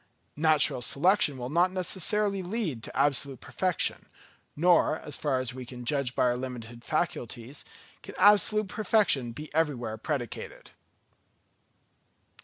Natural 0.41 0.81
selection 0.81 1.37
will 1.37 1.51
not 1.51 1.71
necessarily 1.71 2.41
lead 2.41 2.81
to 2.81 2.97
absolute 2.97 3.39
perfection; 3.39 4.07
nor, 4.55 4.97
as 4.97 5.15
far 5.15 5.39
as 5.39 5.53
we 5.53 5.63
can 5.63 5.85
judge 5.85 6.15
by 6.15 6.23
our 6.23 6.35
limited 6.35 6.83
faculties, 6.83 7.63
can 8.01 8.15
absolute 8.17 8.67
perfection 8.67 9.31
be 9.31 9.53
everywhere 9.53 9.97
predicated. 9.99 10.71